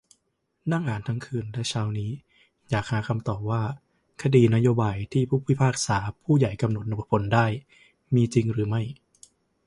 [0.71, 2.11] นั่งอ่านทั้งคืนและเช้านี้
[2.69, 3.61] อยากหาคำตอบว่า
[4.21, 7.45] "คดีนโยบาย" ที่ผู้พิพากษาผู้ใหญ่กำหนดผลได้
[8.15, 8.81] มีจริงหรือไม่?